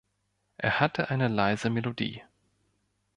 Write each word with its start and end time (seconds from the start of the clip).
Er 0.57 0.79
hatte 0.79 1.11
eine 1.11 1.27
leise 1.27 1.69
Melodie. 1.69 2.23